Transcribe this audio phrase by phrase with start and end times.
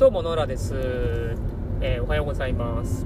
[0.00, 0.72] どうもノラです、
[1.82, 3.04] えー、おはようございます、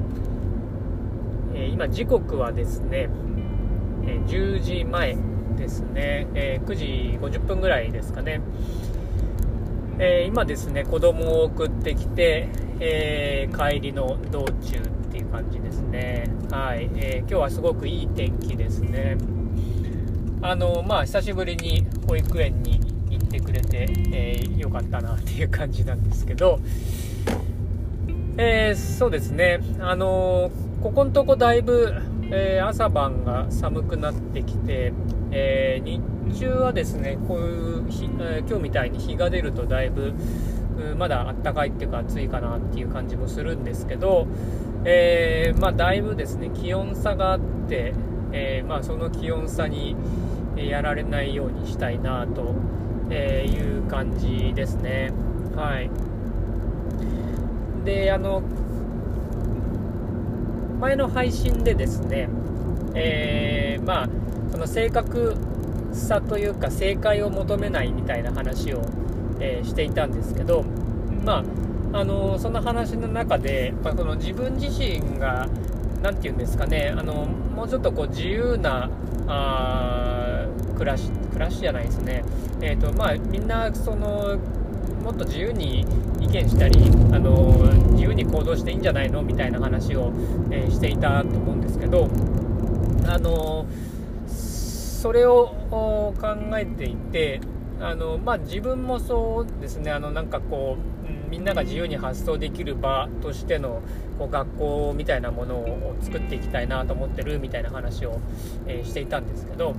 [1.52, 3.08] えー、今時刻はですね、
[4.06, 5.16] えー、10時前
[5.56, 8.40] ですね、え9時50分ぐらいですかね、
[9.98, 12.48] え今ですね子供を送ってきて、
[12.78, 16.30] え帰りの道中っていう感じですね。
[16.52, 19.16] はい、え今日はすごくいい天気ですね。
[20.42, 22.93] あのまあ久しぶりに保育園に
[23.34, 26.60] てくれて、えー、よかったなっていう感じなんですけど、
[28.36, 31.94] えー、そうですね、あのー、ここのとこだいぶ、
[32.30, 34.92] えー、朝晩が寒くなってきて、
[35.32, 36.00] え日
[36.38, 37.42] 中はですねこうい
[37.80, 40.14] う日、え今日みたいに日が出るとだいぶ
[40.96, 44.28] まだあったかいっていうか暑いかなっていう感じもするんですけど、
[44.84, 47.94] えまあ、だいぶですね気温差があって、
[48.32, 49.96] えまあ、その気温差に
[50.56, 52.54] やられないようにしたいなと
[53.10, 55.12] えー、いう感じですね。
[55.56, 55.90] はい。
[57.84, 58.42] で、あの、
[60.80, 62.28] 前の配信でですね、
[62.94, 64.08] えー、まあ、
[64.50, 65.36] その正確
[65.92, 68.82] さというか正解を求めないみたいな話を、
[69.40, 70.64] えー、していたんですけど、
[71.24, 71.44] ま
[71.92, 75.48] あ、あのその話の中で、まあ、この自分自身が
[76.02, 78.90] 何て言うんですかねあのもうちょっとこう自由な
[79.26, 80.13] あ
[80.74, 82.24] 暮らし暮らしじゃないですね、
[82.60, 84.38] えーとまあ、みんなその
[85.02, 85.86] もっと自由に
[86.20, 86.78] 意見したり
[87.12, 87.52] あの
[87.92, 89.22] 自由に行動していいんじゃないの？
[89.22, 90.12] みたいな話を、
[90.50, 92.08] えー、していたと思うんですけど
[93.06, 93.66] あの
[94.26, 97.40] それを考えていて
[97.80, 99.90] あの、まあ、自分もそうですね。
[99.90, 103.82] あのなんかこう、みんなが自由に発想できる場としての
[104.18, 108.20] こう学校みたいなものを作っていきたいなと思ってるみたいな話を、
[108.66, 109.74] えー、していたんですけど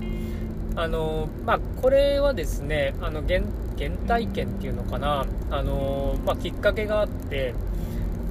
[0.75, 3.41] あのまあ、これはですねあの原
[3.77, 5.25] 原体験っていうのかな。
[5.49, 7.53] あの、まあ、きっかけがあって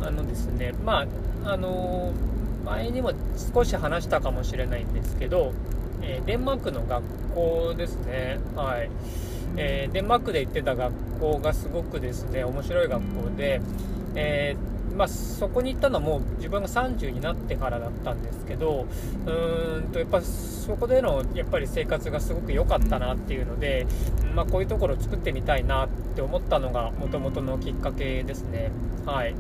[0.03, 1.07] あのですねま
[1.45, 2.13] ああの
[2.65, 3.13] 前にも
[3.55, 5.53] 少し話したかもしれないんですけど、
[6.03, 7.03] えー、デンマークの学
[7.35, 8.39] 校ですね。
[8.57, 8.91] はい、
[9.57, 13.61] えー、デンマークで行ってた学校がすごくですね面白い学校で、
[14.15, 18.87] えーまあ、そこに行ったのはも自分が30になってからだったんですけど
[19.27, 23.87] うーんとやっぱそこでのやっぱり生活がすごく良かったなっていうので、
[24.35, 28.71] まあ、こういうところを作ってみたいなって思ったのがもともとのきっかけですね。
[29.05, 29.35] はい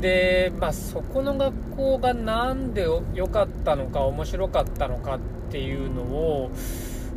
[0.00, 5.18] で、まあ、そこの学校が何で良かったのか面白かったのかっ
[5.50, 6.50] ていうのを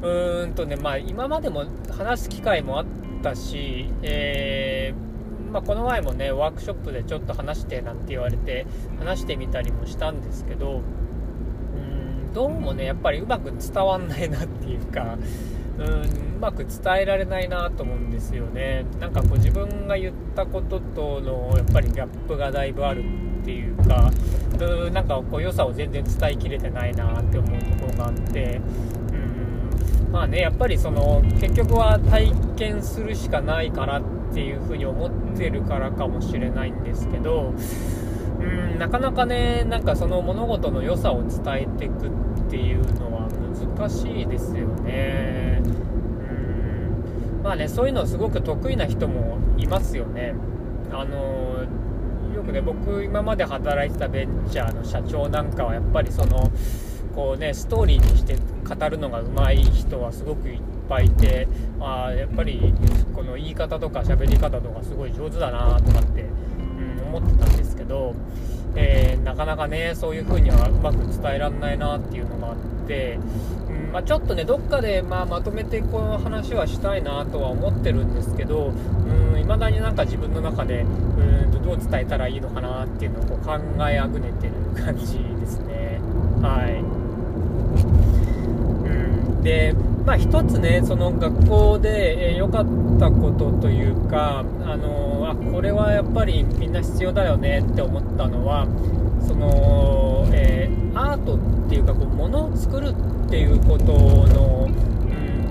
[0.02, 2.86] うーんとね、まあ、今までも話す機会もあっ
[3.22, 5.10] たし、えー
[5.52, 8.66] まあ、この前もねワークショップでちょっと話してなんて言われて
[9.00, 10.82] 話してみたりもしたんですけど
[11.76, 15.18] うんどうもねやっぱりうまく伝わんないなっていうか
[15.78, 18.86] うんうまく伝えられないなと思うんですよね。
[19.00, 23.04] なんかこう自分が言ったこととのやっぱりギャップがだいぶある
[23.42, 24.12] っていうか
[24.60, 28.62] うんなんかこう良さを全然伝えきれてないなって思うところがあって
[29.14, 37.54] うんまあねやっぱりその結局は体験するしかないからってっていうふうに思ってるからかもしれないんですけど
[38.40, 42.12] うんなかなかねなんかその物事の良さを伝えていくっ
[42.50, 43.28] ていうのは
[43.78, 45.62] 難しいですよね。
[45.64, 45.68] う
[47.40, 50.34] んまあねそういうのすごく得意な人もいますよね。
[50.92, 51.66] あの
[52.36, 56.50] よくね僕今まで働いてたベンチャーの社長なんかはやっぱりその
[57.16, 61.48] こうねストーリーにして語るのが上手い人はすごくいぱいいて
[61.80, 62.74] あやっぱり
[63.16, 68.16] この言い方とか喋り方とかすごい上手だなとかって、うん、思ってたんですけど、
[68.76, 72.56] えー、なかなかねそういう風にはうまく伝えられないなっていうのがあっ
[72.88, 73.20] て、
[73.70, 78.74] うんまあ、ちょっとねどっかで、まあ、まとめてこの話はしたいなとは思ってるんですけど
[79.40, 86.00] いまだになんか自分の中でうんどう伝えたらいいのかなっていうのをこう考えあぐねてる感じですね。
[86.42, 86.82] はい
[88.90, 98.68] うん、でまあ、一つね、その学校で良、かったことというか、あの、あこれはやっぱりみんな必要だよねって思ったのは、
[99.28, 104.90] そのえー、アートっていうかこう、物を作るっていうことの、うん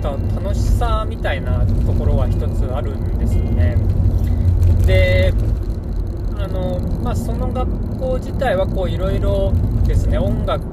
[0.01, 3.75] 楽しさみたいなところは一つあるんですよね。
[4.85, 5.33] で
[6.37, 7.69] あのまあ、その学
[7.99, 9.53] 校自体はいろいろ
[9.85, 10.63] ですね音楽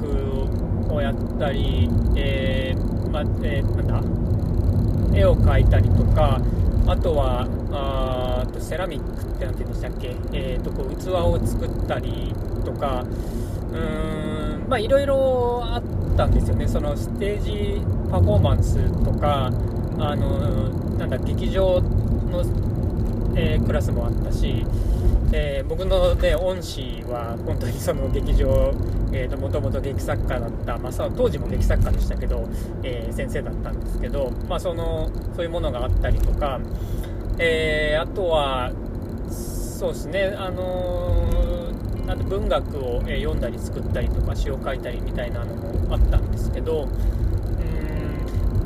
[0.97, 5.19] をやったり、えーまえー、なんだ？
[5.19, 6.41] 絵を描いたりとか
[6.87, 12.35] あとはあとセラミックって何て言うんでしたっけ、えーと、こう器を作ったり
[12.65, 13.05] とか
[13.73, 15.83] うーんまあいろいろあっ
[16.17, 16.67] たんですよね。
[16.69, 19.51] そのステージパフォーマンスとか
[19.99, 21.81] あのなんだ劇場
[22.31, 22.45] の
[23.39, 24.65] えー、クラスもあったし、
[25.31, 28.73] えー、僕の、ね、恩師は本当にその劇場、
[29.13, 32.49] えーと、もともと劇作家だった、まあ、当時も劇作家でしたけど、
[32.83, 36.61] えー、先生だったんですけど、まあ、そのそういうものがあったりとか、
[37.39, 38.73] えー、あとは
[39.31, 46.89] そうですね、あのー、なん文学を、読んだり作ったりとか詩を書いたりみたいなのもあったんですけど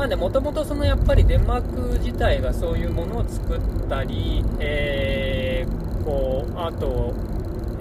[0.01, 7.15] まあねもともとそのやっぱりデンマーク自体がそういうものを作ったり、えー、こうアートを、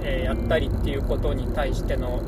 [0.03, 2.21] え、やったりっていうことに対しての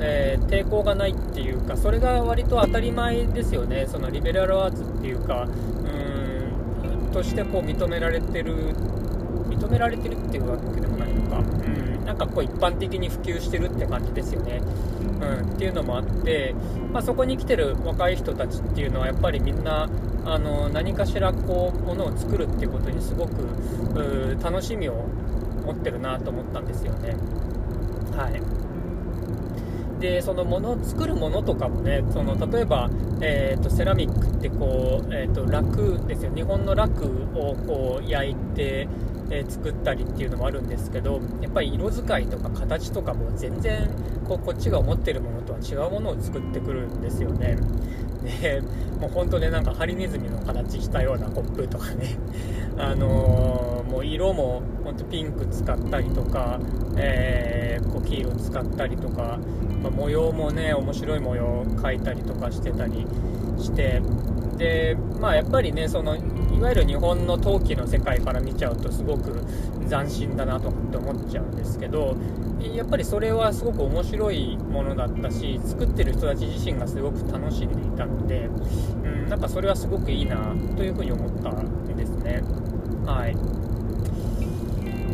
[0.00, 3.86] えー、抵抗がないっていうかそれが割と当たり前ですよね。
[3.88, 8.74] そのリベラルアーツっていうかうんとしてこう認められてる
[9.48, 14.60] 認められてるっていうわけでもないのか、うん、なんかこう一般的に普及してるって感じですよね、
[15.20, 16.54] うん、っていうのもあって、
[16.92, 19.88] まあ、そこに来てる若い人たちっていうのはやっぱりみんな
[20.24, 25.06] あの何かしらこうものを作るっていうことにすごく楽しみを
[25.68, 27.14] 持ってるなと思ったんですよね。
[28.16, 28.40] はい。
[30.00, 32.88] でそのもの作るものとかもねその例えば、
[33.20, 36.32] えーと、セラミックってこう、えーと、と楽ですよ。
[36.34, 37.04] 日本の楽
[37.34, 38.88] をこう焼いて、
[39.30, 43.90] えー、作ったりっていうのもあるんですけどやっぱり色使いとか形とかも全然
[44.26, 47.56] こうこっちが思ってるものとは違うものを作ってくるんですよね。
[48.40, 48.62] で
[49.00, 52.16] もう本当ねなんかハリネズミの形したようなコップとかね。
[52.78, 56.60] あのー、もう色も本当ピンク使ったりとか、
[56.96, 59.38] えー、こう黄色使ったりとか
[59.82, 63.06] まあ、模様もね面白い模様を描いたりとかしてたり
[63.58, 64.02] して
[64.56, 66.16] でまあやっぱりねその
[66.58, 69.44] いわゆる日本の陶器の世界から見ちゃうとすごく
[69.88, 72.16] 斬新だなとって思っちゃうんですけど
[72.74, 80.36] やっぱりそれはすごく面白いものだったし作ってる人たち自身がすごく楽しんでいたので、うん、なんかそれはすごくいいな
[80.76, 82.42] というふうに思ったんですね。
[83.06, 83.36] はい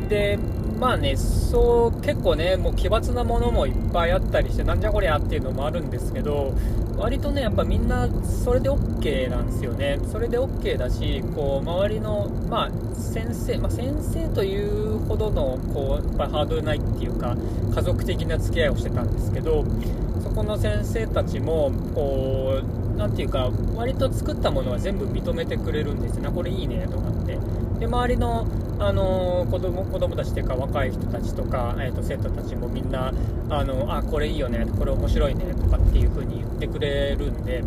[0.08, 0.38] で
[0.78, 6.52] まあね、そう結構ね、もう奇抜なものもいっぱいあったりして、なんじゃこりゃっていうのもあるんですけど、
[6.96, 8.08] 割とね、やっぱみんな
[8.44, 17.36] それで OK なんですよね、それで OK だし、こう周りの、まあ、先生、まあ、先生というほどのこうやっぱハードルないっていうか、
[17.74, 19.64] 家族的な付き合いをしてたんですけど、
[20.22, 27.38] そこの先生たちも、こう、なんていうか、割と作ったものは全部認めてくれるんですよね、これいいねとかって。
[27.80, 28.46] で周りの
[28.78, 33.12] あの子供子供たちというか若い人たちとか、えーと、生徒たちもみんな
[33.48, 37.64] あのあこれいいよねこれ面白いねとかっていう風に言ってくれるんでやっ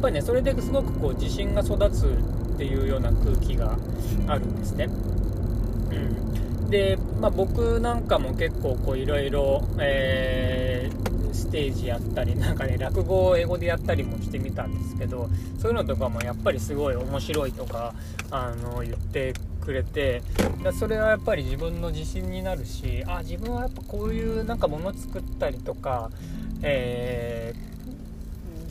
[0.00, 2.06] ぱりねそれですごくこう自信が育つ
[2.54, 3.76] っていうような空気が
[4.28, 4.88] あるんですね。
[5.90, 9.64] うん、で、まあ、僕なんかも結構いろいろ
[11.34, 15.28] ステージやったりなんかね落語を英語でやったりもしてみたんですけど
[15.58, 17.94] そういうのとかもやっぱりすごい面白いとか
[18.30, 19.34] あの言って
[19.64, 20.22] くれて
[20.78, 26.10] それはやっぱり自分の自信になるしあ自分はやっぱこういうなんかもの作ったりとか、
[26.62, 27.54] え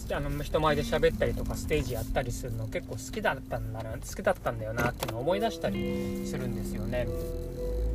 [0.08, 7.08] ー、あの人前で喋ったりとかステージやったりするの結構好きだったんだな好きだったんだよなっていうのを思い出したりするんですよね、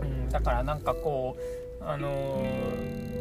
[0.03, 1.37] うん、だからなんかこ
[1.81, 3.18] うあのー、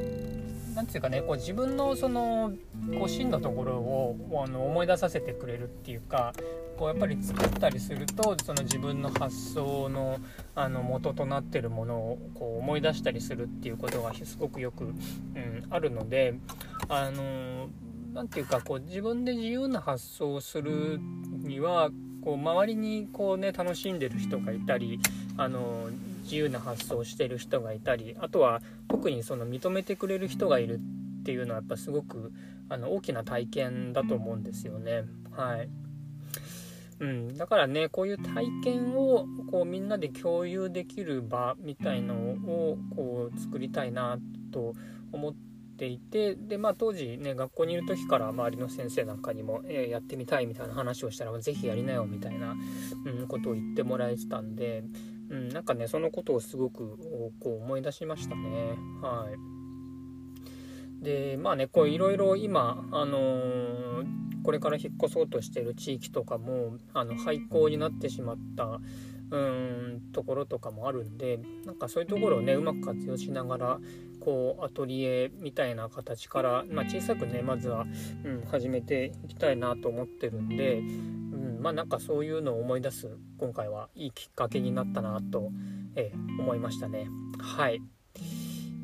[0.78, 2.54] なんていうかねこう自分のその
[3.00, 6.34] こう芯のところをあの思い出させてくれるっていうか
[6.78, 10.20] こうやっぱり作ったりするとその自分の発想の
[10.54, 16.36] あの元となってるものをこう思い出したりするっていうことがすごくよく、うん、あるので
[16.90, 17.70] あの
[18.14, 21.00] 何て言うかこう自分で自由な発想をする
[21.40, 21.90] には
[22.24, 25.00] こう周りにこうね楽しんでる人がいたり
[25.38, 25.90] あの
[26.28, 30.82] 自由な発想をしてる人がいたりあとは特にその認めてくれる人がいる
[31.22, 32.34] っていうのはやっぱすごく
[32.68, 35.06] あの大きな体験だと思うんですよね。
[35.32, 35.70] はい
[37.00, 44.18] うん、だからねこういう体験をこうみんなで共有できる場みたいのをこう作りたいな
[44.52, 44.74] と
[45.12, 45.34] 思っ
[45.78, 52.56] ていてで、まあ、当時ね学校にいる時から周りの先生なんかにも、えー、やってみたいみたいな話をしたら是非やりなよみたいな、
[53.06, 54.84] うん、ことを言ってもらえてたんで、
[55.30, 56.98] うん、なんかねそのことをすごく
[57.40, 58.76] こう思い出しましたね。
[59.02, 59.38] はい
[61.04, 68.80] でまあねこういろいろ今あのーこれから引っ越そうとしてる地域とかもあの廃校になってしまった
[69.30, 73.80] うんところとかもあるんでなんかそういうところをねうまく活用しながら
[74.22, 77.88] こうアトリエみたいな形から、まあ、小さくねまずは、
[78.24, 80.82] うん、始めていきたいなと思ってるんで、
[81.68, 85.52] まあなんかそういうのを思い出す今回はいいきっかけになったなと、
[85.98, 87.10] えー、思いましたね。
[87.40, 87.82] はい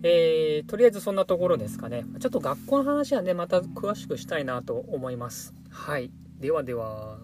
[0.03, 2.03] えー、とりあえずそんなところですかね。
[2.19, 5.53] ちょっと学校の話はね、また詳しくしたいなと思います。
[5.69, 6.11] はい。
[6.41, 7.19] ではでは。